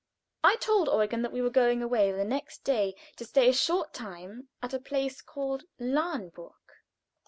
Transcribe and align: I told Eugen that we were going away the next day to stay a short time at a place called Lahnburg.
I 0.43 0.55
told 0.55 0.87
Eugen 0.87 1.21
that 1.21 1.31
we 1.31 1.43
were 1.43 1.51
going 1.51 1.83
away 1.83 2.11
the 2.11 2.25
next 2.25 2.63
day 2.63 2.95
to 3.17 3.23
stay 3.23 3.49
a 3.49 3.53
short 3.53 3.93
time 3.93 4.47
at 4.59 4.73
a 4.73 4.79
place 4.79 5.21
called 5.21 5.65
Lahnburg. 5.79 6.63